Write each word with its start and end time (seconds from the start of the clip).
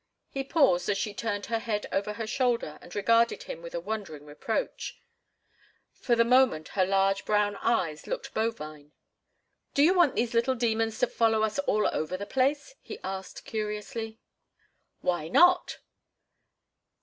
He 0.31 0.43
paused 0.43 0.89
as 0.89 0.97
she 0.97 1.13
turned 1.13 1.45
her 1.45 1.59
head 1.59 1.85
over 1.91 2.13
her 2.13 2.25
shoulder 2.25 2.79
and 2.81 2.95
regarded 2.95 3.43
him 3.43 3.61
with 3.61 3.75
a 3.75 3.79
wondering 3.79 4.25
reproach. 4.25 4.99
For 5.93 6.15
the 6.15 6.25
moment 6.25 6.69
her 6.69 6.83
large 6.87 7.23
brown 7.23 7.55
eyes 7.57 8.07
looked 8.07 8.33
bovine. 8.33 8.93
"Do 9.75 9.83
you 9.83 9.93
want 9.93 10.15
these 10.15 10.33
little 10.33 10.55
demons 10.55 10.97
to 11.01 11.05
follow 11.07 11.43
us 11.43 11.59
all 11.59 11.87
over 11.93 12.17
the 12.17 12.25
place?" 12.25 12.73
he 12.81 12.97
asked, 13.03 13.45
curiously. 13.45 14.17
"Why 15.01 15.27
not?" 15.27 15.77